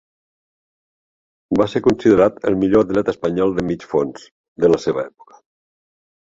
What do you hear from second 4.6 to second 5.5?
de la seva època.